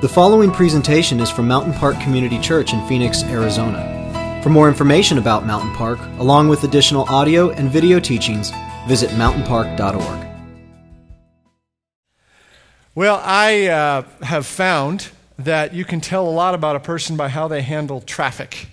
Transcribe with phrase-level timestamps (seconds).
[0.00, 4.40] The following presentation is from Mountain Park Community Church in Phoenix, Arizona.
[4.44, 8.52] For more information about Mountain Park, along with additional audio and video teachings,
[8.86, 10.28] visit mountainpark.org.
[12.94, 17.28] Well, I uh, have found that you can tell a lot about a person by
[17.28, 18.68] how they handle traffic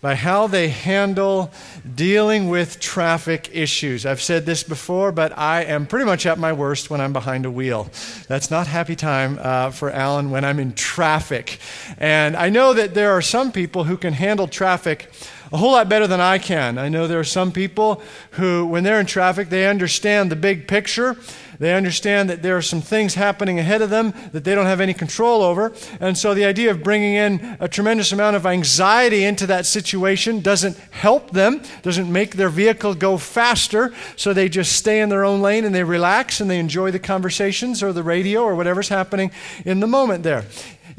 [0.00, 1.50] by how they handle
[1.94, 4.06] dealing with traffic issues.
[4.06, 7.44] I've said this before, but I am pretty much at my worst when I'm behind
[7.44, 7.90] a wheel.
[8.26, 11.58] That's not happy time uh, for Alan when I'm in traffic.
[11.98, 15.10] And I know that there are some people who can handle traffic
[15.52, 16.78] a whole lot better than I can.
[16.78, 20.68] I know there are some people who, when they're in traffic, they understand the big
[20.68, 21.16] picture.
[21.60, 24.80] They understand that there are some things happening ahead of them that they don't have
[24.80, 25.74] any control over.
[26.00, 30.40] And so the idea of bringing in a tremendous amount of anxiety into that situation
[30.40, 33.92] doesn't help them, doesn't make their vehicle go faster.
[34.16, 36.98] So they just stay in their own lane and they relax and they enjoy the
[36.98, 39.30] conversations or the radio or whatever's happening
[39.66, 40.46] in the moment there.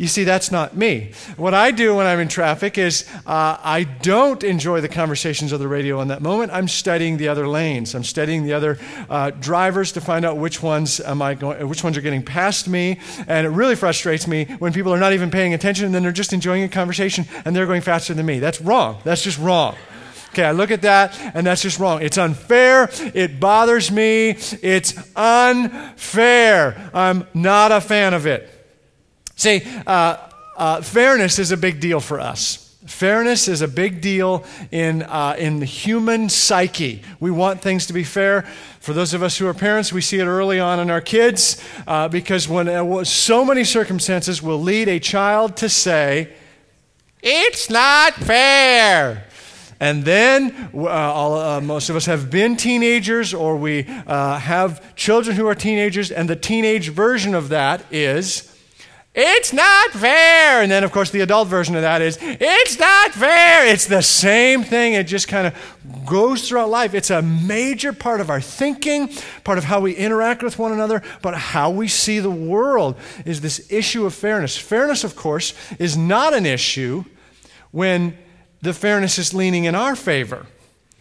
[0.01, 1.11] You see, that's not me.
[1.37, 5.59] What I do when I'm in traffic is uh, I don't enjoy the conversations of
[5.59, 6.51] the radio in that moment.
[6.51, 7.93] I'm studying the other lanes.
[7.93, 8.79] I'm studying the other
[9.11, 12.67] uh, drivers to find out which ones am I going, which ones are getting past
[12.67, 12.99] me.
[13.27, 16.11] And it really frustrates me when people are not even paying attention and then they're
[16.11, 18.39] just enjoying a conversation and they're going faster than me.
[18.39, 18.97] That's wrong.
[19.03, 19.75] That's just wrong.
[20.29, 22.01] Okay, I look at that and that's just wrong.
[22.01, 22.89] It's unfair.
[23.13, 24.31] It bothers me.
[24.63, 26.89] It's unfair.
[26.91, 28.60] I'm not a fan of it.
[29.41, 30.17] See, uh,
[30.55, 32.77] uh, fairness is a big deal for us.
[32.85, 37.01] Fairness is a big deal in, uh, in the human psyche.
[37.19, 38.43] We want things to be fair.
[38.81, 41.59] For those of us who are parents, we see it early on in our kids
[41.87, 46.31] uh, because when uh, so many circumstances will lead a child to say,
[47.23, 49.25] It's not fair.
[49.79, 54.95] And then uh, all, uh, most of us have been teenagers or we uh, have
[54.95, 58.50] children who are teenagers, and the teenage version of that is,
[59.13, 60.61] it's not fair.
[60.61, 63.67] And then, of course, the adult version of that is, it's not fair.
[63.67, 64.93] It's the same thing.
[64.93, 66.93] It just kind of goes throughout life.
[66.93, 69.09] It's a major part of our thinking,
[69.43, 72.95] part of how we interact with one another, but how we see the world
[73.25, 74.57] is this issue of fairness.
[74.57, 77.03] Fairness, of course, is not an issue
[77.71, 78.17] when
[78.61, 80.45] the fairness is leaning in our favor.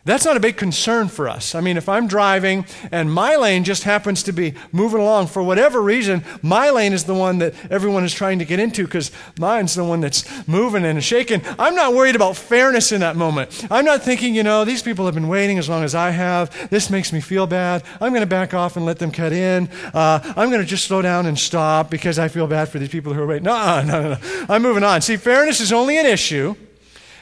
[0.04, 1.54] That's not a big concern for us.
[1.54, 5.42] I mean, if I'm driving and my lane just happens to be moving along for
[5.42, 9.10] whatever reason, my lane is the one that everyone is trying to get into because
[9.38, 11.42] mine's the one that's moving and shaking.
[11.58, 13.66] I'm not worried about fairness in that moment.
[13.70, 16.70] I'm not thinking, you know, these people have been waiting as long as I have.
[16.70, 17.82] This makes me feel bad.
[18.00, 19.68] I'm going to back off and let them cut in.
[19.92, 22.88] Uh, I'm going to just slow down and stop because I feel bad for these
[22.88, 23.44] people who are waiting.
[23.44, 24.46] No, no, no, no.
[24.48, 25.02] I'm moving on.
[25.02, 26.56] See, fairness is only an issue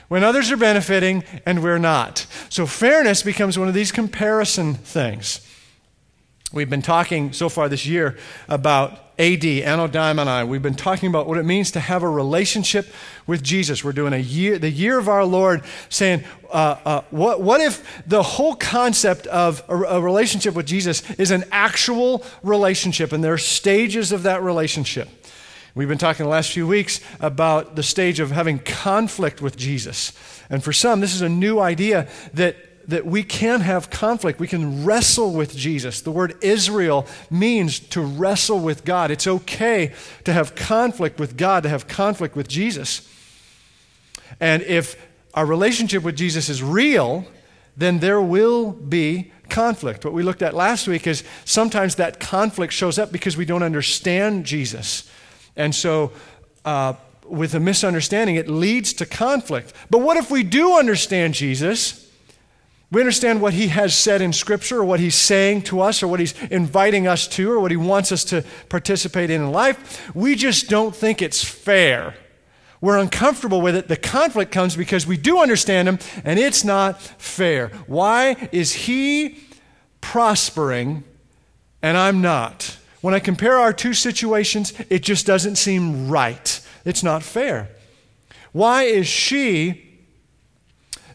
[0.08, 2.26] when others are benefiting and we're not.
[2.48, 5.46] So fairness becomes one of these comparison things.
[6.52, 8.16] We've been talking so far this year
[8.48, 10.48] about AD, Anno Domini.
[10.48, 12.86] We've been talking about what it means to have a relationship
[13.26, 13.84] with Jesus.
[13.84, 18.02] We're doing a year, the year of our Lord, saying, uh, uh, what, what if
[18.06, 23.34] the whole concept of a, a relationship with Jesus is an actual relationship, and there
[23.34, 25.08] are stages of that relationship?
[25.75, 30.12] We've been talking the last few weeks about the stage of having conflict with Jesus.
[30.51, 32.56] And for some, this is a new idea that,
[32.89, 34.41] that we can have conflict.
[34.41, 36.01] We can wrestle with Jesus.
[36.01, 39.11] The word Israel means to wrestle with God.
[39.11, 39.93] It's okay
[40.25, 43.06] to have conflict with God, to have conflict with Jesus.
[44.41, 44.97] And if
[45.35, 47.27] our relationship with Jesus is real,
[47.77, 50.05] then there will be conflict.
[50.05, 53.62] What we looked at last week is sometimes that conflict shows up because we don't
[53.62, 55.09] understand Jesus.
[55.58, 56.12] And so,
[56.64, 56.94] uh,
[57.26, 59.74] with a misunderstanding, it leads to conflict.
[59.91, 62.10] But what if we do understand Jesus?
[62.91, 66.08] We understand what he has said in Scripture, or what he's saying to us, or
[66.08, 70.10] what he's inviting us to, or what he wants us to participate in in life.
[70.14, 72.14] We just don't think it's fair.
[72.80, 73.88] We're uncomfortable with it.
[73.88, 77.69] The conflict comes because we do understand him, and it's not fair.
[77.86, 79.40] Why is he
[80.00, 81.04] prospering
[81.82, 82.76] and I'm not?
[83.00, 86.61] When I compare our two situations, it just doesn't seem right.
[86.84, 87.69] It's not fair.
[88.52, 89.84] Why is she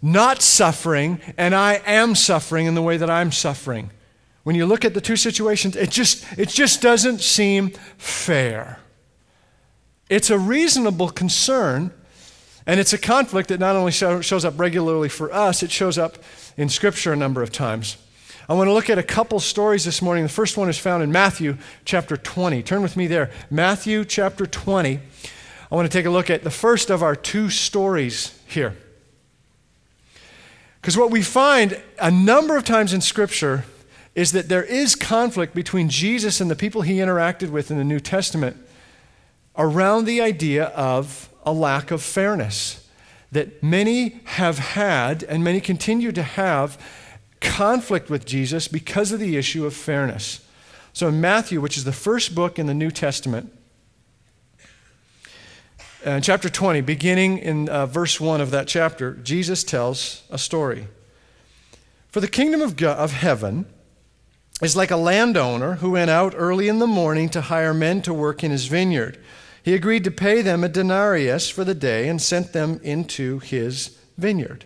[0.02, 3.90] not suffering and I am suffering in the way that I'm suffering?
[4.44, 8.80] When you look at the two situations, it just, it just doesn't seem fair.
[10.10, 11.92] It's a reasonable concern,
[12.68, 16.18] and it's a conflict that not only shows up regularly for us, it shows up
[16.58, 17.98] in Scripture a number of times.
[18.50, 20.24] I want to look at a couple stories this morning.
[20.24, 22.62] The first one is found in Matthew chapter 20.
[22.62, 23.32] Turn with me there.
[23.50, 25.00] Matthew chapter 20.
[25.72, 28.76] I want to take a look at the first of our two stories here.
[30.82, 33.64] Because what we find a number of times in Scripture
[34.14, 37.84] is that there is conflict between Jesus and the people he interacted with in the
[37.84, 38.58] New Testament.
[39.56, 42.90] around the idea of a lack of fairness.
[43.32, 46.78] That many have had and many continue to have
[47.44, 50.48] conflict with Jesus because of the issue of fairness.
[50.94, 53.52] So in Matthew, which is the first book in the New Testament,
[56.06, 60.88] uh, chapter 20, beginning in uh, verse 1 of that chapter, Jesus tells a story.
[62.10, 63.66] For the kingdom of, God, of heaven
[64.62, 68.14] is like a landowner who went out early in the morning to hire men to
[68.14, 69.18] work in his vineyard.
[69.64, 73.98] He agreed to pay them a denarius for the day and sent them into his
[74.18, 74.66] vineyard.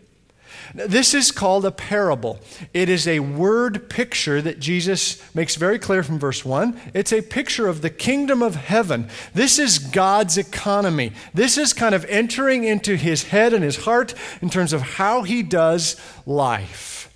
[0.73, 2.39] This is called a parable.
[2.73, 6.79] It is a word picture that Jesus makes very clear from verse 1.
[6.93, 9.09] It's a picture of the kingdom of heaven.
[9.33, 11.13] This is God's economy.
[11.33, 15.23] This is kind of entering into his head and his heart in terms of how
[15.23, 15.95] he does
[16.25, 17.13] life.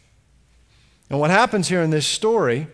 [1.10, 2.68] And what happens here in this story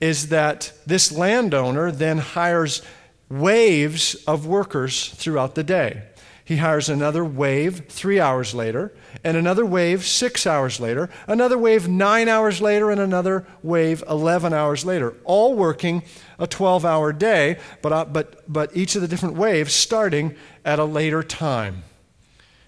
[0.00, 2.82] is that this landowner then hires
[3.28, 6.02] waves of workers throughout the day.
[6.44, 8.92] He hires another wave three hours later,
[9.22, 14.52] and another wave six hours later, another wave nine hours later, and another wave 11
[14.52, 16.02] hours later, all working
[16.38, 20.34] a 12 hour day, but, uh, but, but each of the different waves starting
[20.64, 21.84] at a later time.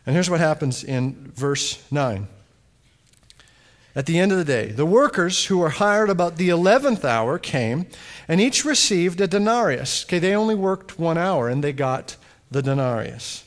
[0.06, 2.28] And here's what happens in verse 9.
[3.94, 7.38] At the end of the day, the workers who were hired about the 11th hour
[7.38, 7.86] came,
[8.26, 10.04] and each received a denarius.
[10.04, 12.16] Okay, they only worked one hour, and they got
[12.50, 13.44] the denarius.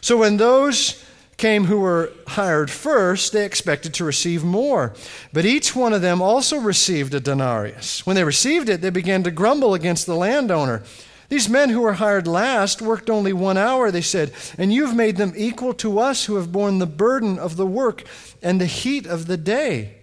[0.00, 1.04] So when those
[1.36, 4.94] came who were hired first, they expected to receive more.
[5.32, 8.06] But each one of them also received a denarius.
[8.06, 10.82] When they received it, they began to grumble against the landowner.
[11.28, 15.16] These men who were hired last worked only one hour, they said, and you've made
[15.16, 18.04] them equal to us who have borne the burden of the work
[18.42, 19.96] and the heat of the day.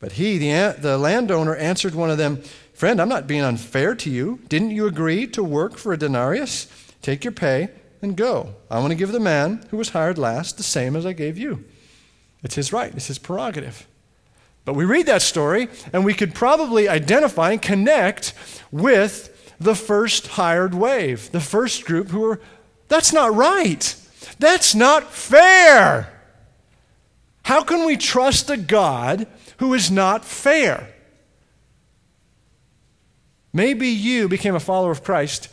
[0.00, 2.42] But he, the, the landowner, answered one of them,
[2.74, 4.38] Friend, I'm not being unfair to you.
[4.48, 6.68] Didn't you agree to work for a denarius?
[7.02, 7.70] Take your pay
[8.02, 8.54] and go.
[8.70, 11.38] I want to give the man who was hired last the same as I gave
[11.38, 11.64] you.
[12.42, 13.86] It's his right, it's his prerogative.
[14.64, 18.34] But we read that story, and we could probably identify and connect
[18.70, 22.40] with the first hired wave, the first group who were,
[22.88, 23.94] that's not right.
[24.38, 26.12] That's not fair.
[27.44, 30.94] How can we trust a God who is not fair?
[33.52, 35.48] Maybe you became a follower of Christ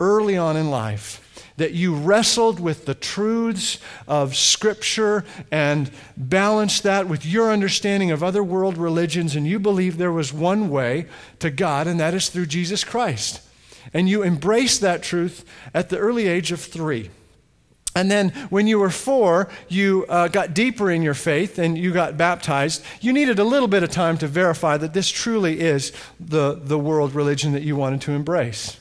[0.00, 1.22] early on in life
[1.56, 8.22] that you wrestled with the truths of Scripture and balanced that with your understanding of
[8.22, 11.06] other world religions, and you believed there was one way
[11.38, 13.40] to God, and that is through Jesus Christ.
[13.94, 17.10] And you embraced that truth at the early age of three.
[17.94, 21.92] And then when you were four, you uh, got deeper in your faith and you
[21.92, 22.84] got baptized.
[23.00, 26.78] You needed a little bit of time to verify that this truly is the, the
[26.78, 28.78] world religion that you wanted to embrace.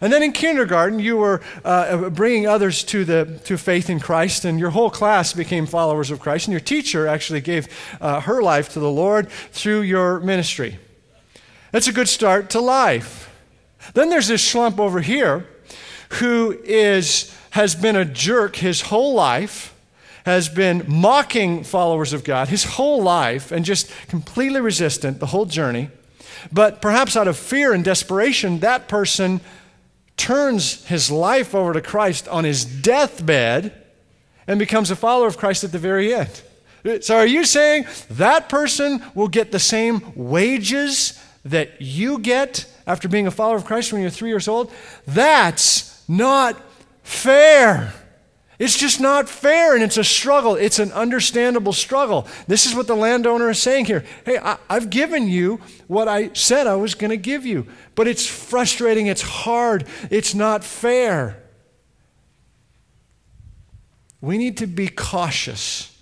[0.00, 4.44] And then in kindergarten, you were uh, bringing others to, the, to faith in Christ,
[4.44, 6.46] and your whole class became followers of Christ.
[6.46, 7.68] And your teacher actually gave
[8.00, 10.78] uh, her life to the Lord through your ministry.
[11.70, 13.30] That's a good start to life.
[13.94, 15.46] Then there's this schlump over here
[16.20, 19.74] who is, has been a jerk his whole life,
[20.24, 25.46] has been mocking followers of God his whole life, and just completely resistant the whole
[25.46, 25.90] journey.
[26.52, 29.40] But perhaps out of fear and desperation, that person
[30.22, 33.72] turns his life over to Christ on his deathbed
[34.46, 36.42] and becomes a follower of Christ at the very end.
[37.00, 43.08] So, are you saying that person will get the same wages that you get after
[43.08, 44.72] being a follower of Christ when you're three years old?
[45.06, 46.56] That's not
[47.02, 47.92] fair.
[48.62, 50.54] It's just not fair, and it's a struggle.
[50.54, 52.28] It's an understandable struggle.
[52.46, 54.04] This is what the landowner is saying here.
[54.24, 57.66] Hey, I, have given you what I said I was going to give you,
[57.96, 61.42] but it's frustrating, it's hard, it's not fair.
[64.20, 65.98] We need to be cautious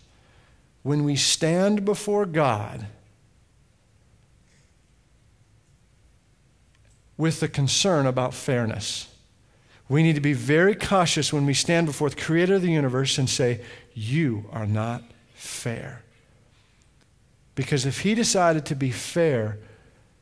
[0.82, 2.86] when we stand before God
[7.16, 9.09] with the concern about fairness.
[9.90, 13.18] We need to be very cautious when we stand before the creator of the universe
[13.18, 13.60] and say,
[13.92, 15.02] You are not
[15.34, 16.04] fair.
[17.56, 19.58] Because if he decided to be fair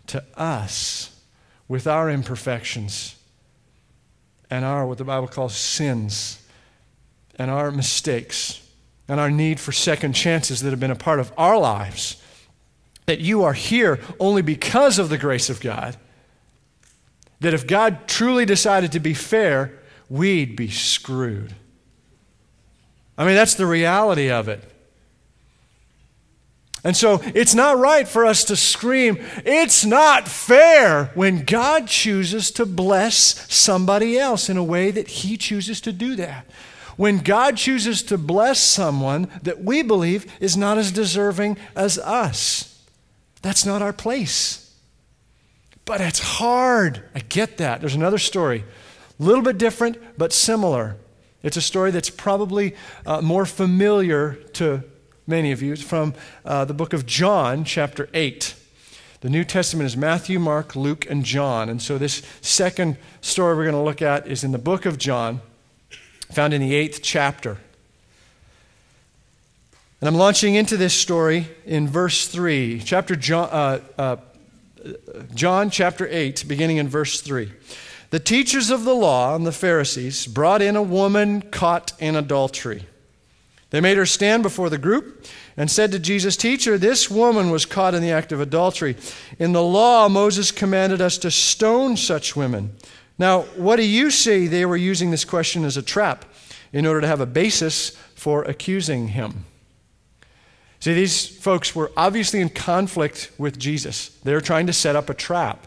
[0.07, 1.21] to us
[1.69, 3.17] with our imperfections
[4.49, 6.43] and our, what the Bible calls sins,
[7.35, 8.67] and our mistakes,
[9.07, 12.23] and our need for second chances that have been a part of our lives,
[13.05, 15.99] that you are here only because of the grace of God
[17.41, 19.79] that if God truly decided to be fair,
[20.09, 21.55] we'd be screwed.
[23.17, 24.63] I mean, that's the reality of it.
[26.85, 32.51] And so it's not right for us to scream, it's not fair when God chooses
[32.53, 36.47] to bless somebody else in a way that He chooses to do that.
[36.97, 42.85] When God chooses to bless someone that we believe is not as deserving as us,
[43.43, 44.68] that's not our place.
[45.89, 47.03] But it's hard.
[47.15, 47.81] I get that.
[47.81, 48.63] There's another story,
[49.19, 50.97] a little bit different, but similar.
[51.43, 52.77] It's a story that's probably
[53.07, 54.85] uh, more familiar to
[55.27, 55.73] many of you.
[55.73, 56.13] It's from
[56.45, 58.55] uh, the book of John, chapter 8.
[59.23, 61.71] The New Testament is Matthew, Mark, Luke, and John.
[61.71, 64.99] And so this second story we're going to look at is in the book of
[64.99, 65.41] John,
[66.31, 67.57] found in the eighth chapter.
[70.03, 74.17] And I'm launching into this story in verse 3, chapter John, uh, uh,
[75.35, 77.53] John chapter 8, beginning in verse 3.
[78.11, 82.87] The teachers of the law and the Pharisees brought in a woman caught in adultery.
[83.71, 87.67] They made her stand before the group and said to Jesus, Teacher, this woman was
[87.67, 88.97] caught in the act of adultery.
[89.39, 92.75] In the law, Moses commanded us to stone such women.
[93.19, 96.25] Now, what do you say they were using this question as a trap
[96.73, 99.45] in order to have a basis for accusing him?
[100.81, 104.11] See, these folks were obviously in conflict with Jesus.
[104.23, 105.67] They were trying to set up a trap.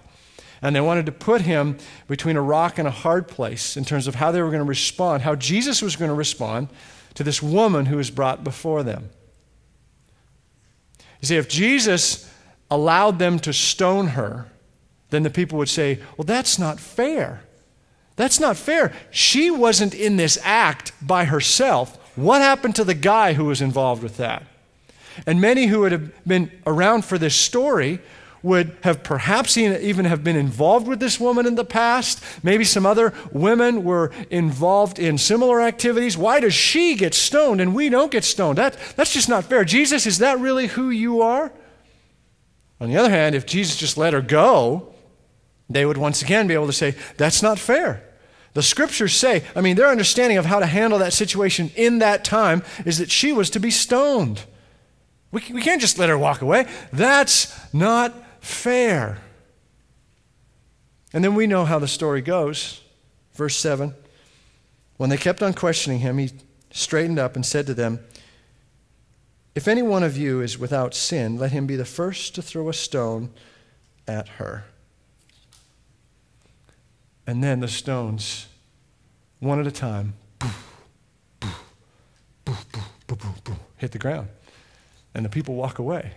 [0.61, 1.77] And they wanted to put him
[2.07, 4.65] between a rock and a hard place in terms of how they were going to
[4.65, 6.69] respond, how Jesus was going to respond
[7.15, 9.09] to this woman who was brought before them.
[11.19, 12.31] You see, if Jesus
[12.69, 14.47] allowed them to stone her,
[15.09, 17.43] then the people would say, Well, that's not fair.
[18.15, 18.93] That's not fair.
[19.09, 21.97] She wasn't in this act by herself.
[22.15, 24.43] What happened to the guy who was involved with that?
[25.25, 27.99] And many who would have been around for this story
[28.43, 32.23] would have perhaps even have been involved with this woman in the past.
[32.43, 36.17] Maybe some other women were involved in similar activities.
[36.17, 38.57] Why does she get stoned and we don't get stoned?
[38.57, 39.63] That, that's just not fair.
[39.63, 41.51] Jesus, is that really who you are?
[42.79, 44.91] On the other hand, if Jesus just let her go,
[45.69, 48.03] they would once again be able to say, that's not fair.
[48.53, 52.25] The scriptures say, I mean, their understanding of how to handle that situation in that
[52.25, 54.43] time is that she was to be stoned.
[55.31, 56.67] We, we can't just let her walk away.
[56.91, 59.19] That's not fair.
[61.13, 62.81] And then we know how the story goes.
[63.33, 63.93] Verse 7
[64.97, 66.31] When they kept on questioning him, he
[66.71, 67.99] straightened up and said to them,
[69.55, 72.69] If any one of you is without sin, let him be the first to throw
[72.69, 73.31] a stone
[74.07, 74.65] at her.
[77.27, 78.47] And then the stones,
[79.39, 80.15] one at a time,
[83.77, 84.27] hit the ground.
[85.13, 86.13] And the people walk away.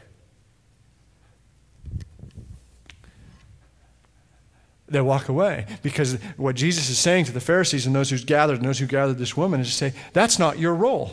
[4.95, 8.59] they walk away because what Jesus is saying to the Pharisees and those who's gathered
[8.59, 11.13] and those who gathered this woman is to say, that's not your role.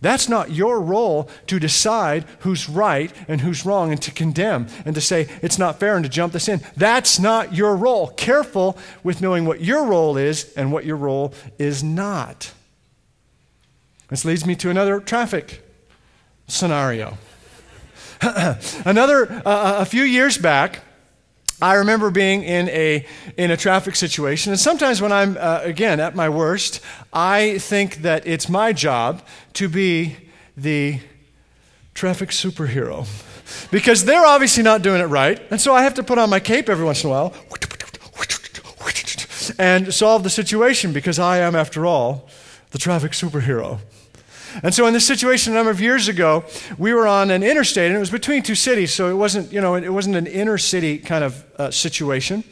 [0.00, 4.94] That's not your role to decide who's right and who's wrong and to condemn and
[4.96, 6.60] to say it's not fair and to jump this in.
[6.76, 8.08] That's not your role.
[8.08, 12.52] Careful with knowing what your role is and what your role is not.
[14.08, 15.62] This leads me to another traffic
[16.48, 17.18] scenario.
[18.84, 20.80] another, uh, a few years back,
[21.60, 23.06] I remember being in a,
[23.36, 26.80] in a traffic situation, and sometimes when I'm, uh, again, at my worst,
[27.12, 29.22] I think that it's my job
[29.54, 30.16] to be
[30.56, 31.00] the
[31.94, 33.06] traffic superhero.
[33.70, 36.40] Because they're obviously not doing it right, and so I have to put on my
[36.40, 37.34] cape every once in a while
[39.58, 42.28] and solve the situation because I am, after all,
[42.70, 43.78] the traffic superhero.
[44.62, 46.44] And so in this situation a number of years ago,
[46.78, 49.60] we were on an interstate, and it was between two cities, so it wasn't, you
[49.60, 52.44] know, it wasn't an inner city kind of uh, situation.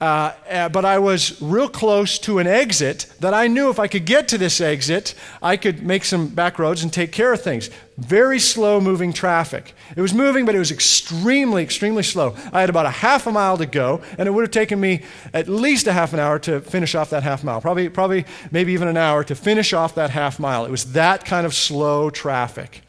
[0.00, 3.86] Uh, uh, but I was real close to an exit that I knew if I
[3.86, 7.42] could get to this exit, I could make some back roads and take care of
[7.42, 7.70] things.
[7.96, 9.74] Very slow moving traffic.
[9.94, 12.34] It was moving, but it was extremely, extremely slow.
[12.52, 15.02] I had about a half a mile to go, and it would have taken me
[15.34, 17.60] at least a half an hour to finish off that half mile.
[17.60, 20.64] Probably, probably maybe even an hour to finish off that half mile.
[20.64, 22.82] It was that kind of slow traffic.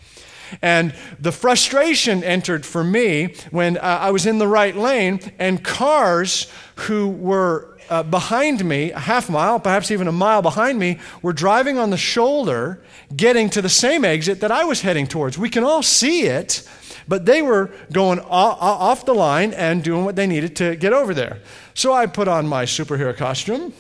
[0.62, 5.64] And the frustration entered for me when uh, I was in the right lane and
[5.64, 10.98] cars who were uh, behind me, a half mile, perhaps even a mile behind me,
[11.22, 12.82] were driving on the shoulder,
[13.16, 15.38] getting to the same exit that I was heading towards.
[15.38, 16.68] We can all see it,
[17.08, 21.14] but they were going off the line and doing what they needed to get over
[21.14, 21.42] there.
[21.74, 23.74] So I put on my superhero costume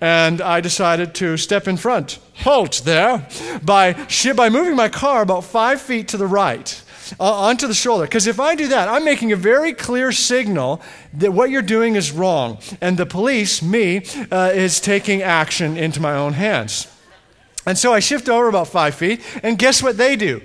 [0.00, 3.26] and I decided to step in front, halt there,
[3.62, 3.94] by,
[4.34, 6.82] by moving my car about five feet to the right.
[7.20, 8.04] Uh, onto the shoulder.
[8.04, 10.80] Because if I do that, I'm making a very clear signal
[11.12, 12.58] that what you're doing is wrong.
[12.80, 16.86] And the police, me, uh, is taking action into my own hands.
[17.66, 20.40] And so I shift over about five feet, and guess what they do?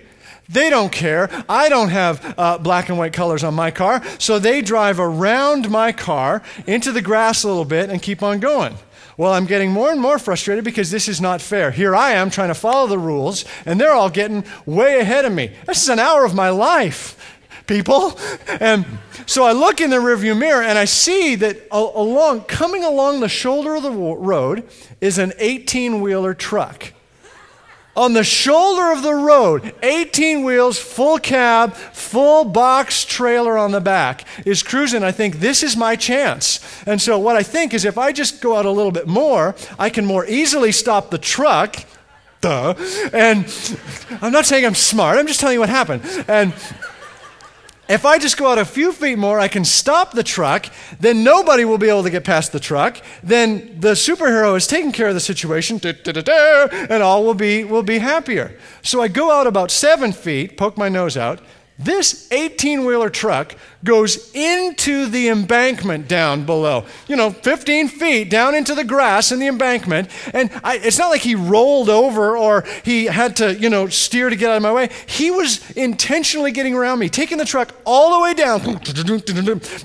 [0.50, 1.30] They don't care.
[1.50, 5.70] I don't have uh, black and white colors on my car, so they drive around
[5.70, 8.76] my car into the grass a little bit and keep on going.
[9.18, 11.72] Well, I'm getting more and more frustrated because this is not fair.
[11.72, 15.34] Here I am trying to follow the rules, and they're all getting way ahead of
[15.34, 15.52] me.
[15.66, 17.18] This is an hour of my life
[17.66, 18.18] people.
[18.62, 18.86] And
[19.26, 23.30] so I look in the rearview mirror and I see that along, coming along the
[23.30, 24.68] shoulder of the road
[25.02, 26.94] is an 18 wheeler truck
[27.98, 33.82] on the shoulder of the road, 18 wheels, full cab, full box trailer on the
[33.82, 35.04] back, is cruising.
[35.04, 36.60] I think this is my chance.
[36.86, 39.56] And so, what I think is if I just go out a little bit more,
[39.80, 41.76] I can more easily stop the truck.
[42.40, 42.76] Duh.
[43.14, 43.52] And
[44.22, 46.04] I'm not saying I'm smart, I'm just telling you what happened.
[46.28, 46.54] And
[47.90, 50.68] if I just go out a few feet more, I can stop the truck.
[51.00, 52.98] Then nobody will be able to get past the truck.
[53.24, 58.00] Then the superhero is taking care of the situation, and all will be, will be
[58.00, 58.58] happier.
[58.82, 61.42] So I go out about seven feet, poke my nose out.
[61.80, 66.86] This 18 wheeler truck goes into the embankment down below.
[67.08, 70.10] You know, 15 feet down into the grass in the embankment.
[70.34, 74.30] And I, it's not like he rolled over or he had to, you know, steer
[74.30, 74.90] to get out of my way.
[75.06, 78.58] He was intentionally getting around me, taking the truck all the way down.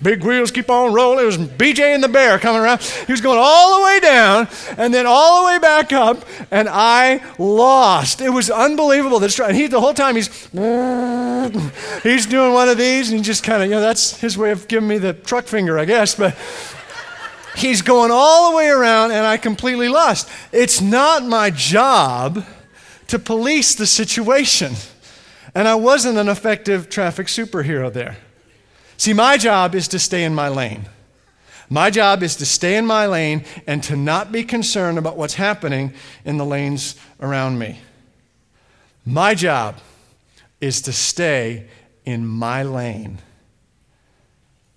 [0.03, 1.25] Big wheels keep on rolling.
[1.25, 2.83] It was BJ and the bear coming around.
[2.83, 6.25] He was going all the way down and then all the way back up.
[6.51, 8.21] And I lost.
[8.21, 9.19] It was unbelievable.
[9.19, 10.29] This truck, and he, the whole time, he's,
[12.03, 14.51] he's doing one of these and he just kind of, you know, that's his way
[14.51, 16.15] of giving me the truck finger, I guess.
[16.15, 16.37] But
[17.57, 20.29] he's going all the way around, and I completely lost.
[20.53, 22.45] It's not my job
[23.09, 24.73] to police the situation.
[25.55, 28.17] And I wasn't an effective traffic superhero there.
[28.97, 30.87] See, my job is to stay in my lane.
[31.69, 35.35] My job is to stay in my lane and to not be concerned about what's
[35.35, 37.81] happening in the lanes around me.
[39.05, 39.77] My job
[40.61, 41.67] is to stay
[42.05, 43.19] in my lane.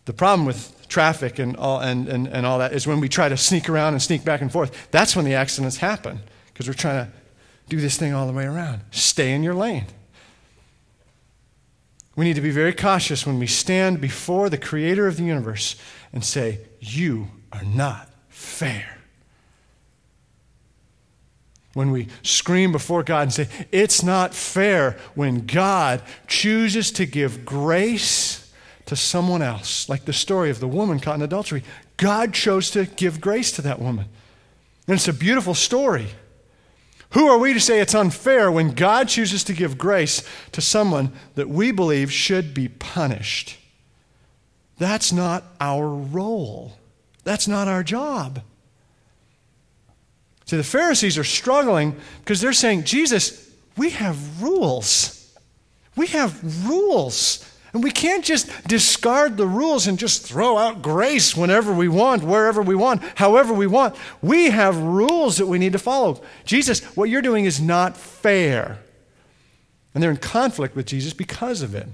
[0.05, 3.27] The problem with traffic and all, and, and, and all that is when we try
[3.27, 6.21] to sneak around and sneak back and forth, that's when the accidents happen
[6.53, 7.11] because we're trying to
[7.67, 8.81] do this thing all the way around.
[8.91, 9.87] Stay in your lane.
[12.15, 15.75] We need to be very cautious when we stand before the creator of the universe
[16.13, 18.99] and say, You are not fair.
[21.73, 27.43] When we scream before God and say, It's not fair when God chooses to give
[27.43, 28.44] grace
[28.85, 31.63] to someone else, like the story of the woman caught in adultery.
[31.97, 34.05] God chose to give grace to that woman.
[34.87, 36.07] And it's a beautiful story.
[37.11, 40.21] Who are we to say it's unfair when God chooses to give grace
[40.51, 43.57] to someone that we believe should be punished?
[44.77, 46.77] That's not our role.
[47.23, 48.41] That's not our job.
[50.45, 55.33] See, the Pharisees are struggling because they're saying, Jesus, we have rules.
[55.95, 57.49] We have rules.
[57.75, 62.23] And we can't just discard the rules and just throw out grace whenever we want,
[62.23, 63.97] wherever we want, however we want.
[64.21, 66.21] We have rules that we need to follow.
[66.45, 68.79] Jesus, what you're doing is not fair.
[69.93, 71.85] And they're in conflict with Jesus because of it.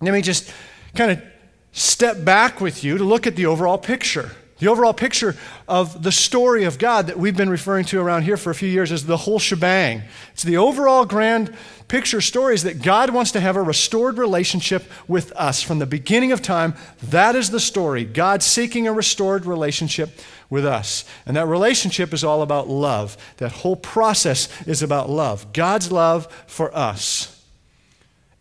[0.00, 0.52] Let me just
[0.96, 1.22] kind of
[1.70, 4.32] step back with you to look at the overall picture.
[4.58, 5.36] The overall picture
[5.68, 8.70] of the story of God that we've been referring to around here for a few
[8.70, 10.02] years is the whole shebang.
[10.32, 11.54] It's the overall grand
[11.88, 15.84] picture story is that God wants to have a restored relationship with us from the
[15.84, 16.74] beginning of time.
[17.02, 18.04] That is the story.
[18.04, 21.04] God seeking a restored relationship with us.
[21.26, 23.18] And that relationship is all about love.
[23.36, 25.52] That whole process is about love.
[25.52, 27.44] God's love for us.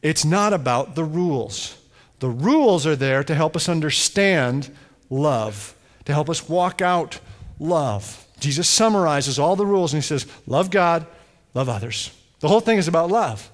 [0.02, 1.78] It's not about the rules.
[2.20, 4.74] The rules are there to help us understand
[5.10, 5.75] love
[6.06, 7.20] to help us walk out
[7.60, 8.26] love.
[8.40, 11.06] Jesus summarizes all the rules and he says, Love God,
[11.54, 12.12] love others.
[12.40, 13.50] The whole thing is about love.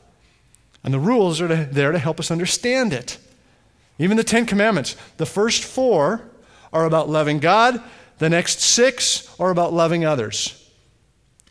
[0.83, 3.17] And the rules are to, there to help us understand it.
[3.99, 6.21] Even the Ten Commandments, the first four
[6.73, 7.81] are about loving God,
[8.17, 10.57] the next six are about loving others.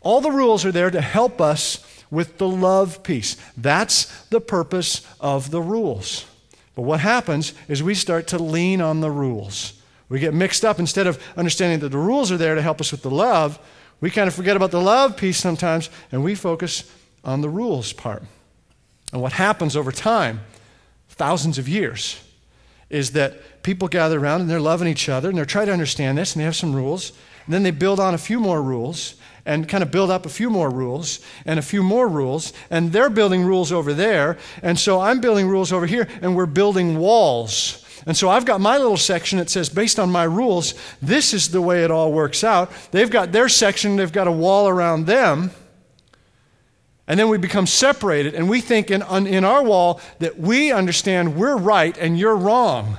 [0.01, 3.37] All the rules are there to help us with the love piece.
[3.55, 6.25] That's the purpose of the rules.
[6.75, 9.80] But what happens is we start to lean on the rules.
[10.11, 10.77] We get mixed up.
[10.77, 13.57] Instead of understanding that the rules are there to help us with the love,
[14.01, 16.91] we kind of forget about the love piece sometimes and we focus
[17.23, 18.21] on the rules part.
[19.13, 20.41] And what happens over time,
[21.07, 22.21] thousands of years,
[22.89, 26.17] is that people gather around and they're loving each other and they're trying to understand
[26.17, 27.13] this and they have some rules.
[27.45, 30.29] And then they build on a few more rules and kind of build up a
[30.29, 32.51] few more rules and a few more rules.
[32.69, 34.37] And they're building rules over there.
[34.61, 38.61] And so I'm building rules over here and we're building walls and so I've got
[38.61, 42.11] my little section that says, based on my rules, this is the way it all
[42.11, 42.71] works out.
[42.91, 45.51] They've got their section, they've got a wall around them.
[47.07, 51.35] And then we become separated, and we think in, in our wall that we understand
[51.35, 52.97] we're right and you're wrong.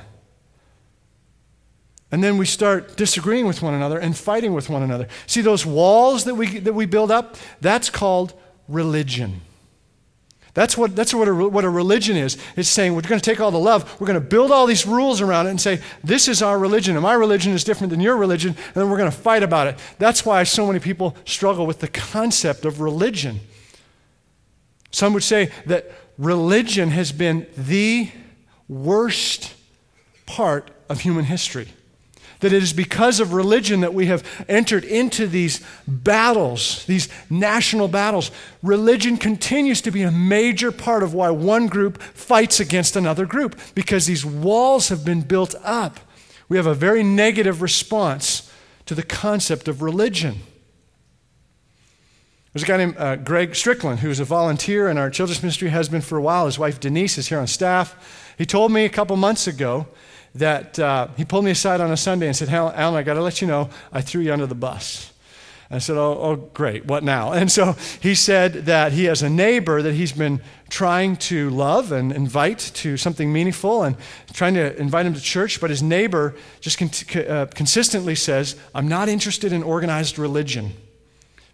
[2.11, 5.09] And then we start disagreeing with one another and fighting with one another.
[5.27, 8.35] See, those walls that we, that we build up, that's called
[8.69, 9.41] religion.
[10.55, 12.37] That's what, that's what a, what a religion is.
[12.57, 14.87] It's saying we're going to take all the love, we're going to build all these
[14.87, 18.01] rules around it and say, this is our religion, and my religion is different than
[18.01, 19.79] your religion, and then we're going to fight about it.
[19.99, 23.41] That's why so many people struggle with the concept of religion.
[24.91, 28.11] Some would say that religion has been the
[28.69, 29.55] worst
[30.27, 31.69] part of human history
[32.43, 37.87] that it is because of religion that we have entered into these battles, these national
[37.87, 38.33] battles.
[38.63, 43.59] Religion continues to be a major part of why one group fights against another group,
[43.77, 46.01] because these walls have been built up.
[46.49, 48.53] We have a very negative response
[48.87, 50.41] to the concept of religion.
[52.53, 55.89] There's a guy named uh, Greg Strickland who's a volunteer in our children's ministry, has
[55.89, 56.47] been for a while.
[56.47, 58.35] His wife Denise is here on staff.
[58.37, 59.87] He told me a couple months ago
[60.35, 63.23] that uh, he pulled me aside on a Sunday and said, Alan, I got to
[63.23, 65.12] let you know, I threw you under the bus.
[65.71, 67.33] I said, oh, oh, great, what now?
[67.33, 71.92] And so he said that he has a neighbor that he's been trying to love
[71.92, 73.97] and invite to something meaningful and
[74.35, 78.87] trying to invite him to church, but his neighbor just con- uh, consistently says, I'm
[78.87, 80.75] not interested in organized religion.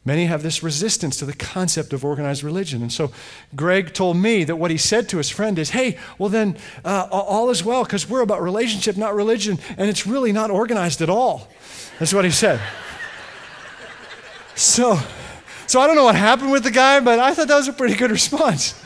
[0.08, 2.80] Many have this resistance to the concept of organized religion.
[2.80, 3.12] And so
[3.54, 7.08] Greg told me that what he said to his friend is, hey, well, then uh,
[7.10, 11.10] all is well because we're about relationship, not religion, and it's really not organized at
[11.10, 11.48] all.
[11.98, 12.58] That's what he said.
[14.54, 14.98] so,
[15.66, 17.74] so I don't know what happened with the guy, but I thought that was a
[17.74, 18.82] pretty good response.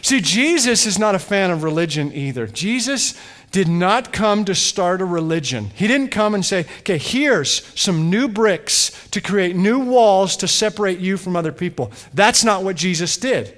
[0.00, 2.46] See, Jesus is not a fan of religion either.
[2.46, 3.20] Jesus
[3.50, 5.70] did not come to start a religion.
[5.74, 10.48] He didn't come and say, okay, here's some new bricks to create new walls to
[10.48, 11.90] separate you from other people.
[12.12, 13.56] That's not what Jesus did.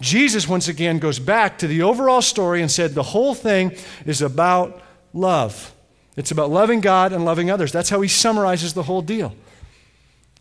[0.00, 4.22] Jesus, once again, goes back to the overall story and said the whole thing is
[4.22, 5.74] about love.
[6.16, 7.72] It's about loving God and loving others.
[7.72, 9.34] That's how he summarizes the whole deal.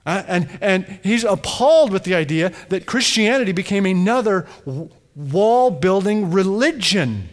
[0.05, 4.47] Uh, and, and he's appalled with the idea that Christianity became another
[5.15, 7.29] wall building religion.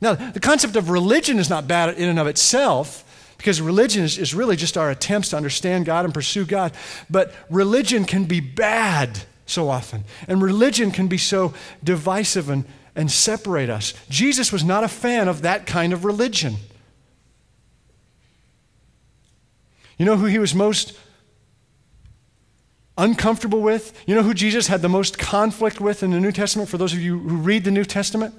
[0.00, 3.04] Now, the concept of religion is not bad in and of itself,
[3.36, 6.72] because religion is, is really just our attempts to understand God and pursue God.
[7.08, 13.10] But religion can be bad so often, and religion can be so divisive and, and
[13.10, 13.94] separate us.
[14.08, 16.56] Jesus was not a fan of that kind of religion.
[19.98, 20.98] You know who he was most
[22.96, 23.92] uncomfortable with?
[24.06, 26.92] You know who Jesus had the most conflict with in the New Testament, for those
[26.92, 28.34] of you who read the New Testament?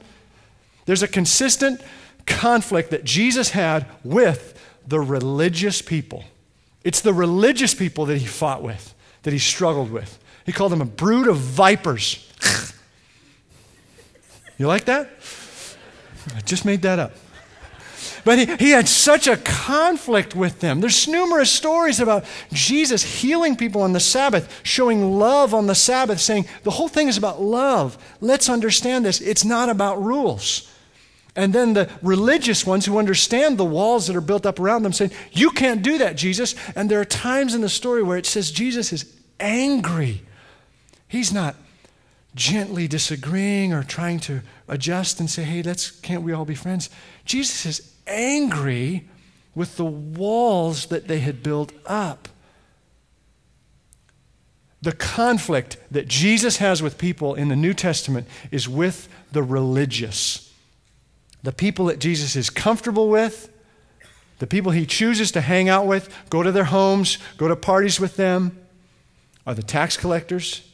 [0.86, 1.82] There's a consistent
[2.26, 6.24] conflict that Jesus had with the religious people.
[6.84, 10.18] It's the religious people that he fought with, that he struggled with.
[10.46, 12.28] He called them a brood of vipers.
[14.58, 15.10] you like that?
[16.36, 17.14] I just made that up.
[18.24, 20.80] But he, he had such a conflict with them.
[20.80, 26.20] There's numerous stories about Jesus healing people on the Sabbath, showing love on the Sabbath,
[26.20, 27.98] saying the whole thing is about love.
[28.20, 29.22] Let's understand this.
[29.22, 30.71] It's not about rules.
[31.36, 34.92] And then the religious ones who understand the walls that are built up around them
[34.92, 36.56] saying, You can't do that, Jesus.
[36.76, 40.24] And there are times in the story where it says Jesus is angry.
[41.08, 41.56] He's not
[42.36, 46.90] gently disagreeing or trying to adjust and say, Hey, let's, can't we all be friends?
[47.24, 49.08] Jesus is angry
[49.56, 52.28] with the walls that they had built up.
[54.82, 60.51] The conflict that Jesus has with people in the New Testament is with the religious
[61.44, 63.50] the people that Jesus is comfortable with,
[64.40, 68.00] the people he chooses to hang out with, go to their homes, go to parties
[68.00, 68.58] with them,
[69.46, 70.68] are the tax collectors,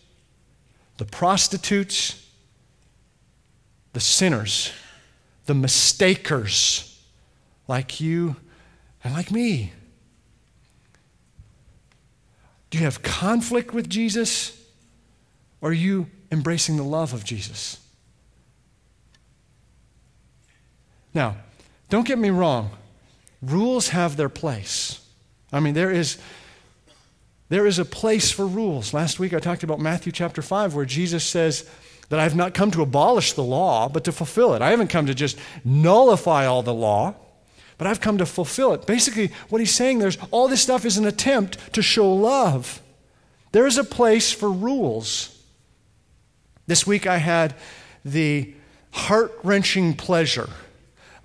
[0.97, 2.27] the prostitutes,
[3.93, 4.71] the sinners,
[5.45, 7.01] the mistakers,
[7.67, 8.35] like you
[9.03, 9.71] and like me.
[12.69, 14.61] Do you have conflict with Jesus?
[15.61, 17.79] Or are you embracing the love of Jesus?
[21.13, 21.37] Now,
[21.89, 22.71] don't get me wrong,
[23.41, 25.01] rules have their place.
[25.51, 26.17] I mean, there is,
[27.49, 28.93] there is a place for rules.
[28.93, 31.69] Last week I talked about Matthew chapter 5, where Jesus says
[32.09, 34.61] that I have not come to abolish the law, but to fulfill it.
[34.61, 37.15] I haven't come to just nullify all the law,
[37.77, 38.85] but I've come to fulfill it.
[38.85, 42.81] Basically, what he's saying there's all this stuff is an attempt to show love.
[43.51, 45.33] There is a place for rules.
[46.65, 47.55] This week I had
[48.03, 48.53] the
[48.91, 50.49] heart wrenching pleasure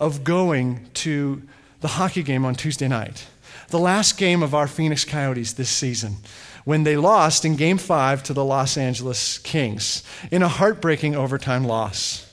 [0.03, 1.41] of going to
[1.81, 3.27] the hockey game on Tuesday night.
[3.69, 6.17] the last game of our Phoenix Coyotes this season
[6.65, 11.65] when they lost in game five to the Los Angeles Kings in a heartbreaking overtime
[11.65, 12.31] loss.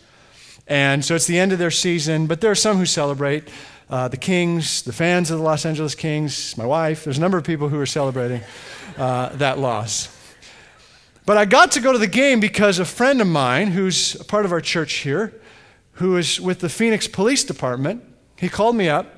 [0.68, 3.48] And so it's the end of their season, but there are some who celebrate.
[3.90, 7.38] Uh, the Kings, the fans of the Los Angeles Kings, my wife, there's a number
[7.38, 8.42] of people who are celebrating
[8.98, 10.16] uh, that loss.
[11.26, 14.24] But I got to go to the game because a friend of mine, who's a
[14.26, 15.34] part of our church here,
[16.00, 18.04] who is with the Phoenix Police Department,
[18.38, 19.16] he called me up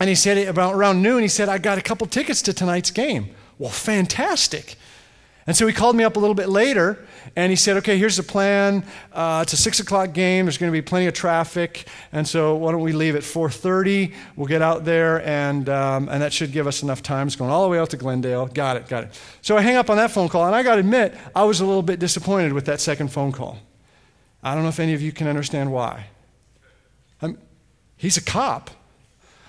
[0.00, 2.90] and he said, about around noon, he said, I got a couple tickets to tonight's
[2.90, 3.34] game.
[3.58, 4.76] Well, fantastic.
[5.46, 8.16] And so he called me up a little bit later and he said, okay, here's
[8.16, 8.84] the plan.
[9.12, 10.46] Uh, it's a six o'clock game.
[10.46, 11.86] There's going to be plenty of traffic.
[12.12, 14.14] And so why don't we leave at 4.30?
[14.36, 17.26] We'll get out there and, um, and that should give us enough time.
[17.26, 18.46] It's going all the way out to Glendale.
[18.46, 19.20] Got it, got it.
[19.42, 21.60] So I hang up on that phone call and I got to admit, I was
[21.60, 23.58] a little bit disappointed with that second phone call.
[24.44, 26.06] I don't know if any of you can understand why.
[27.22, 27.38] I'm,
[27.96, 28.70] he's a cop.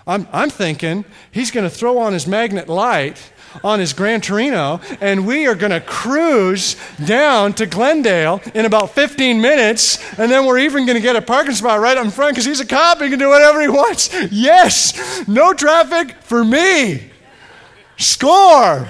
[0.07, 3.31] I'm, I'm thinking he's going to throw on his magnet light
[3.63, 8.91] on his Gran Torino, and we are going to cruise down to Glendale in about
[8.91, 12.11] 15 minutes, and then we're even going to get a parking spot right up in
[12.11, 13.01] front because he's a cop.
[13.01, 14.13] He can do whatever he wants.
[14.31, 17.11] Yes, no traffic for me.
[17.97, 18.87] Score.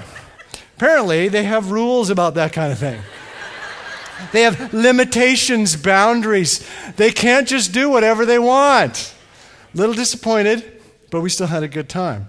[0.76, 3.00] Apparently, they have rules about that kind of thing.
[4.32, 6.66] They have limitations, boundaries.
[6.96, 9.14] They can't just do whatever they want.
[9.74, 12.28] Little disappointed, but we still had a good time.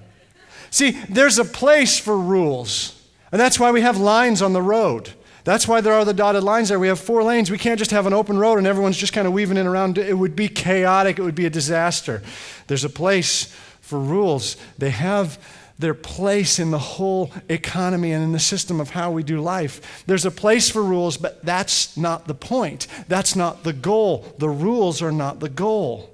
[0.69, 5.13] See, there's a place for rules, and that's why we have lines on the road.
[5.47, 6.77] That's why there are the dotted lines there.
[6.77, 7.49] We have four lanes.
[7.49, 9.97] We can't just have an open road and everyone's just kind of weaving in around.
[9.97, 12.21] It would be chaotic, it would be a disaster.
[12.67, 13.45] There's a place
[13.79, 14.57] for rules.
[14.77, 15.39] They have
[15.79, 20.03] their place in the whole economy and in the system of how we do life.
[20.07, 22.87] There's a place for rules, but that's not the point.
[23.07, 24.33] That's not the goal.
[24.39, 26.09] The rules are not the goal.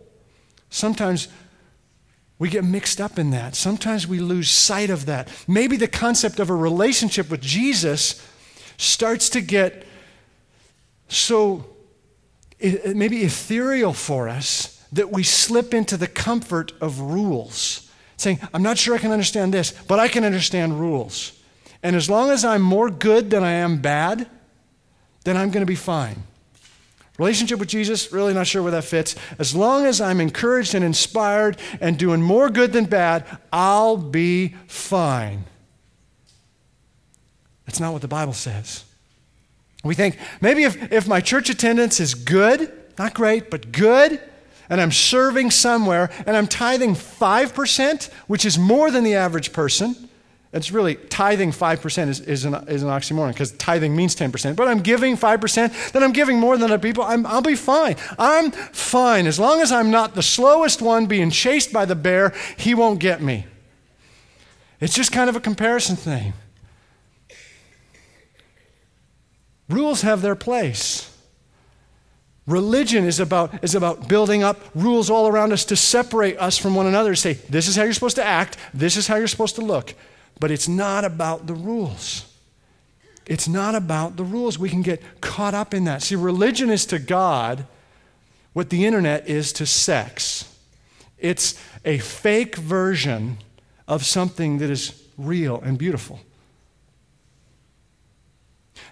[0.70, 1.30] Sometimes
[2.40, 3.56] we get mixed up in that.
[3.56, 5.30] Sometimes we lose sight of that.
[5.48, 8.26] Maybe the concept of a relationship with Jesus
[8.78, 9.86] starts to get
[11.08, 11.66] so
[12.60, 17.90] maybe ethereal for us that we slip into the comfort of rules.
[18.18, 21.34] Saying, I'm not sure I can understand this, but I can understand rules.
[21.82, 24.30] And as long as I'm more good than I am bad,
[25.26, 26.24] then I'm going to be fine.
[27.20, 29.16] Relationship with Jesus, really not sure where that fits.
[29.38, 34.56] As long as I'm encouraged and inspired and doing more good than bad, I'll be
[34.68, 35.46] fine.
[37.66, 38.86] That's not what the Bible says.
[39.84, 44.20] We think maybe if, if my church attendance is good, not great, but good,
[44.70, 50.10] and I'm serving somewhere and I'm tithing 5%, which is more than the average person,
[50.54, 54.56] it's really tithing 5% is, is, an, is an oxymoron because tithing means 10%.
[54.56, 57.04] But I'm giving 5%, then I'm giving more than other people.
[57.04, 57.96] I'm, I'll be fine.
[58.20, 59.26] I'm fine.
[59.26, 63.00] As long as I'm not the slowest one being chased by the bear, he won't
[63.00, 63.48] get me.
[64.80, 66.34] It's just kind of a comparison thing.
[69.70, 71.13] Rules have their place.
[72.46, 76.76] Religion is about, is about building up rules all around us to separate us from
[76.76, 77.16] one another.
[77.16, 79.94] Say, this is how you're supposed to act, this is how you're supposed to look.
[80.40, 82.26] But it's not about the rules.
[83.26, 84.60] It's not about the rules.
[84.60, 86.02] We can get caught up in that.
[86.02, 87.66] See, religion is to God
[88.52, 90.54] what the internet is to sex.
[91.18, 93.38] It's a fake version
[93.88, 96.20] of something that is real and beautiful.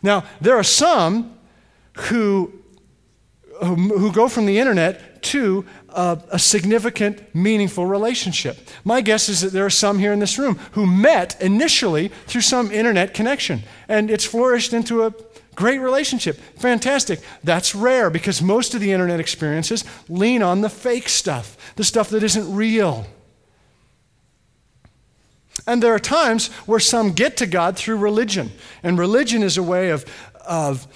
[0.02, 1.38] Now, there are some
[1.94, 2.54] who,
[3.62, 8.58] who, go from the internet to a, a, significant, meaningful relationship.
[8.84, 12.42] My guess is that there are some here in this room who met initially through
[12.42, 15.14] some internet connection, and it's flourished into a
[15.56, 16.38] great relationship.
[16.58, 17.20] Fantastic.
[17.44, 22.10] That's rare because most of the internet experiences lean on the fake stuff, the stuff
[22.10, 23.06] that isn't real.
[25.68, 29.64] And there are times where some get to God through religion, and religion is a
[29.64, 30.06] way of,
[30.48, 30.88] of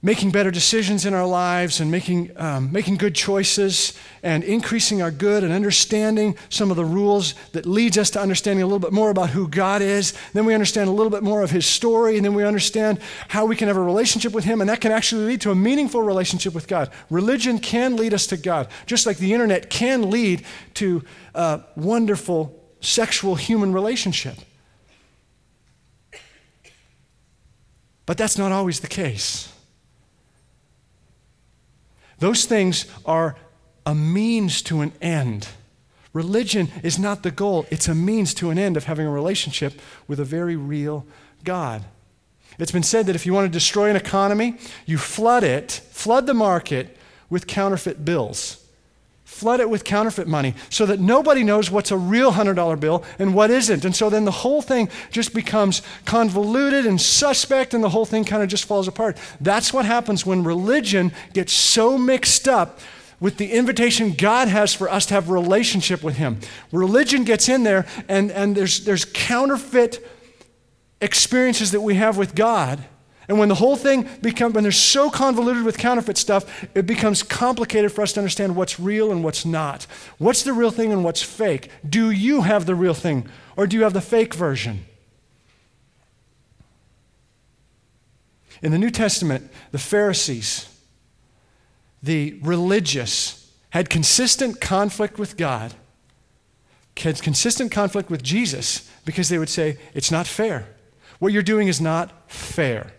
[0.00, 5.10] making better decisions in our lives and making, um, making good choices and increasing our
[5.10, 8.92] good and understanding some of the rules that leads us to understanding a little bit
[8.92, 10.14] more about who God is.
[10.34, 13.44] Then we understand a little bit more of his story, and then we understand how
[13.44, 16.02] we can have a relationship with him, and that can actually lead to a meaningful
[16.02, 16.90] relationship with God.
[17.10, 21.02] Religion can lead us to God, just like the internet can lead to
[21.34, 24.36] a wonderful sexual human relationship.
[28.06, 29.52] But that's not always the case.
[32.18, 33.36] Those things are
[33.86, 35.48] a means to an end.
[36.12, 39.80] Religion is not the goal, it's a means to an end of having a relationship
[40.06, 41.06] with a very real
[41.44, 41.84] God.
[42.58, 46.26] It's been said that if you want to destroy an economy, you flood it, flood
[46.26, 46.96] the market
[47.30, 48.64] with counterfeit bills.
[49.38, 53.34] Flood it with counterfeit money so that nobody knows what's a real $100 bill and
[53.34, 53.84] what isn't.
[53.84, 58.24] And so then the whole thing just becomes convoluted and suspect, and the whole thing
[58.24, 59.16] kind of just falls apart.
[59.40, 62.80] That's what happens when religion gets so mixed up
[63.20, 66.38] with the invitation God has for us to have relationship with Him.
[66.72, 70.06] Religion gets in there, and, and there's, there's counterfeit
[71.00, 72.84] experiences that we have with God
[73.28, 77.22] and when the whole thing becomes, when they're so convoluted with counterfeit stuff, it becomes
[77.22, 79.86] complicated for us to understand what's real and what's not.
[80.16, 81.70] What's the real thing and what's fake?
[81.86, 84.86] Do you have the real thing or do you have the fake version?
[88.62, 90.74] In the New Testament, the Pharisees,
[92.02, 95.74] the religious, had consistent conflict with God,
[96.96, 100.66] had consistent conflict with Jesus because they would say, It's not fair.
[101.18, 102.92] What you're doing is not fair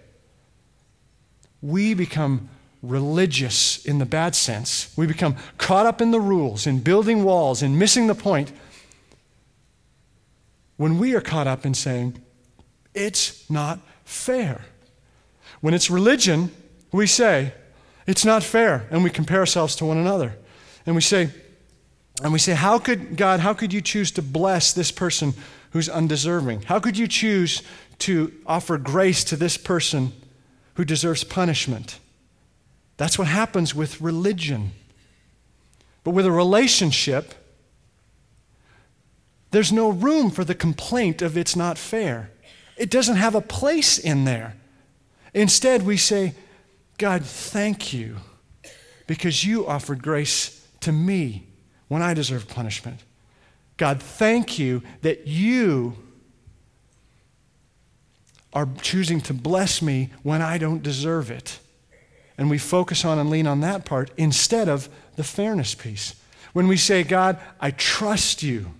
[1.61, 2.49] we become
[2.81, 4.93] religious in the bad sense.
[4.95, 8.51] We become caught up in the rules, in building walls, in missing the point.
[10.77, 12.21] When we are caught up in saying,
[12.93, 14.61] it's not fair.
[15.61, 16.51] When it's religion,
[16.91, 17.53] we say,
[18.07, 20.35] it's not fair, and we compare ourselves to one another.
[20.85, 21.29] And we say,
[22.23, 25.33] and we say, how could God, how could you choose to bless this person
[25.71, 26.63] who's undeserving?
[26.63, 27.61] How could you choose
[27.99, 30.13] to offer grace to this person
[30.79, 31.99] who deserves punishment.
[32.95, 34.71] That's what happens with religion.
[36.05, 37.33] But with a relationship,
[39.51, 42.31] there's no room for the complaint of it's not fair.
[42.77, 44.55] It doesn't have a place in there.
[45.33, 46.33] Instead, we say,
[46.97, 48.15] God, thank you
[49.05, 51.45] because you offered grace to me
[51.89, 53.01] when I deserved punishment.
[53.75, 55.97] God, thank you that you
[58.53, 61.59] are choosing to bless me when I don't deserve it.
[62.37, 66.15] And we focus on and lean on that part instead of the fairness piece.
[66.53, 68.71] When we say, God, I trust you.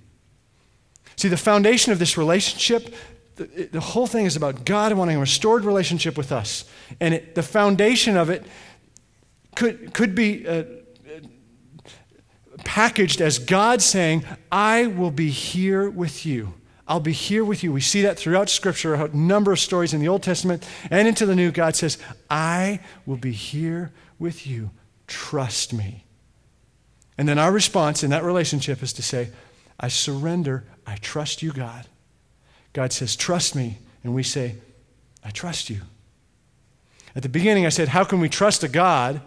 [1.18, 2.96] See, the foundation of this relationship,
[3.36, 6.64] the, the whole thing is about God wanting a restored relationship with us.
[7.00, 8.46] And it, the foundation of it
[9.56, 10.64] could, could be uh,
[12.64, 16.54] packaged as God saying, I will be here with you.
[16.89, 17.71] I'll be here with you.
[17.71, 21.28] We see that throughout Scripture, a number of stories in the Old Testament and into
[21.28, 21.52] the New.
[21.52, 21.99] God says,
[22.32, 24.71] I will be here with you.
[25.06, 26.06] Trust me.
[27.15, 29.30] And then our response in that relationship is to say,
[29.80, 30.63] I surrender.
[30.88, 31.86] I trust you, God.
[32.73, 33.78] God says, Trust me.
[34.04, 34.56] And we say,
[35.23, 35.82] I trust you.
[37.15, 39.21] At the beginning, I said, How can we trust a God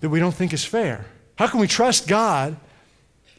[0.00, 1.06] that we don't think is fair?
[1.36, 2.56] How can we trust God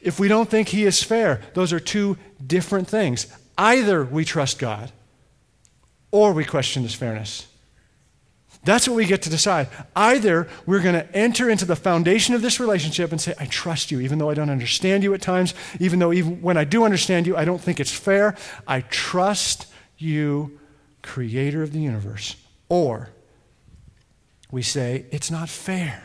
[0.02, 1.42] if we don't think He is fair?
[1.54, 3.28] Those are two different things.
[3.62, 4.92] Either we trust God
[6.10, 7.46] or we question his fairness.
[8.64, 9.68] That's what we get to decide.
[9.96, 13.92] Either we're going to enter into the foundation of this relationship and say, I trust
[13.92, 16.84] you, even though I don't understand you at times, even though even when I do
[16.84, 18.36] understand you, I don't think it's fair.
[18.68, 20.60] I trust you,
[21.04, 22.38] creator of the universe.
[22.68, 23.10] Or
[24.50, 26.04] we say, it's not fair.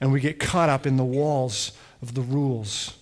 [0.00, 2.96] And we get caught up in the walls of the rules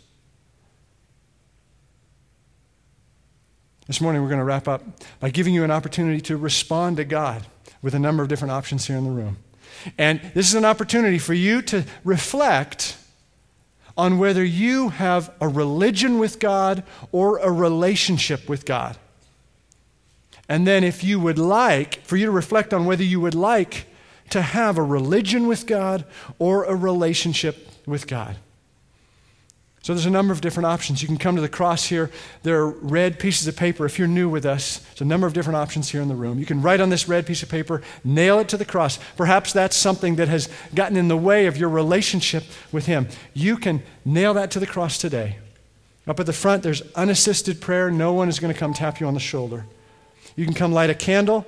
[3.86, 4.82] This morning, we're going to wrap up
[5.20, 7.46] by giving you an opportunity to respond to God
[7.82, 9.36] with a number of different options here in the room.
[9.98, 12.96] And this is an opportunity for you to reflect
[13.94, 18.96] on whether you have a religion with God or a relationship with God.
[20.48, 23.86] And then, if you would like, for you to reflect on whether you would like
[24.30, 26.06] to have a religion with God
[26.38, 28.36] or a relationship with God.
[29.84, 31.02] So there's a number of different options.
[31.02, 32.10] You can come to the cross here.
[32.42, 33.84] There are red pieces of paper.
[33.84, 36.38] If you're new with us, there's a number of different options here in the room.
[36.38, 38.98] You can write on this red piece of paper, nail it to the cross.
[39.18, 43.08] Perhaps that's something that has gotten in the way of your relationship with Him.
[43.34, 45.36] You can nail that to the cross today.
[46.06, 47.90] Up at the front, there's unassisted prayer.
[47.90, 49.66] No one is going to come tap you on the shoulder.
[50.34, 51.44] You can come light a candle.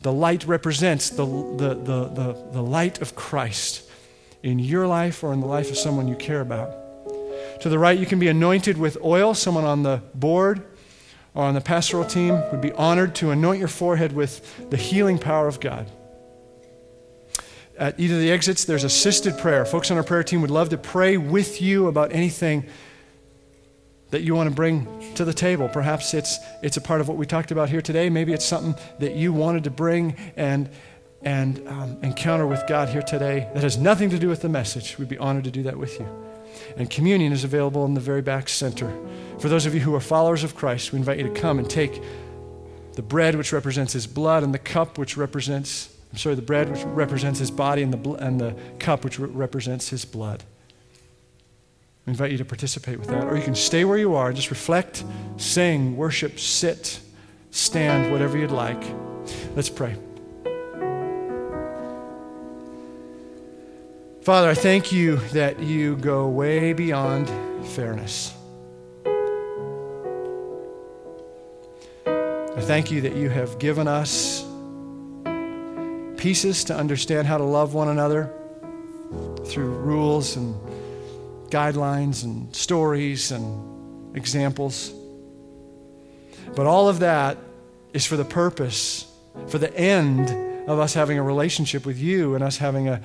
[0.00, 3.89] The light represents the, the, the, the, the light of Christ
[4.42, 6.70] in your life or in the life of someone you care about.
[7.60, 9.34] To the right, you can be anointed with oil.
[9.34, 10.62] Someone on the board
[11.34, 15.18] or on the pastoral team would be honored to anoint your forehead with the healing
[15.18, 15.90] power of God.
[17.78, 19.64] At either of the exits, there's assisted prayer.
[19.64, 22.66] Folks on our prayer team would love to pray with you about anything
[24.10, 25.68] that you want to bring to the table.
[25.68, 28.10] Perhaps it's, it's a part of what we talked about here today.
[28.10, 30.68] Maybe it's something that you wanted to bring and
[31.22, 34.98] and um, encounter with God here today that has nothing to do with the message,
[34.98, 36.08] we'd be honored to do that with you.
[36.76, 38.92] And communion is available in the very back center.
[39.38, 41.68] For those of you who are followers of Christ, we invite you to come and
[41.68, 42.02] take
[42.94, 46.70] the bread, which represents his blood, and the cup, which represents, I'm sorry, the bread,
[46.70, 50.42] which represents his body, and the, and the cup, which re- represents his blood.
[52.06, 53.24] I invite you to participate with that.
[53.24, 55.04] Or you can stay where you are, just reflect,
[55.36, 57.00] sing, worship, sit,
[57.50, 58.82] stand, whatever you'd like.
[59.54, 59.96] Let's pray.
[64.22, 67.30] Father, I thank you that you go way beyond
[67.68, 68.34] fairness.
[72.04, 74.44] I thank you that you have given us
[76.18, 78.30] pieces to understand how to love one another
[79.46, 80.54] through rules and
[81.48, 84.92] guidelines and stories and examples.
[86.54, 87.38] But all of that
[87.94, 89.10] is for the purpose,
[89.46, 90.28] for the end
[90.68, 93.00] of us having a relationship with you and us having a,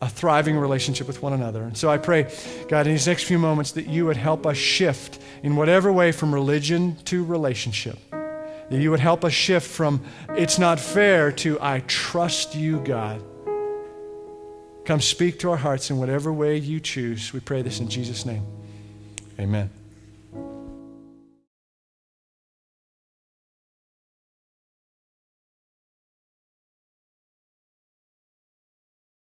[0.00, 1.62] a thriving relationship with one another.
[1.62, 2.32] And so I pray,
[2.68, 6.12] God, in these next few moments, that you would help us shift in whatever way
[6.12, 7.98] from religion to relationship.
[8.10, 13.22] That you would help us shift from it's not fair to I trust you, God.
[14.84, 17.32] Come speak to our hearts in whatever way you choose.
[17.32, 18.46] We pray this in Jesus' name.
[19.38, 19.70] Amen.